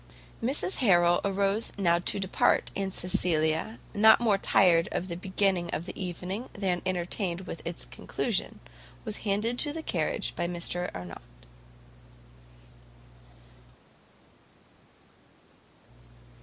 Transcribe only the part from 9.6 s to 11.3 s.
the carriage by Mr Arnott.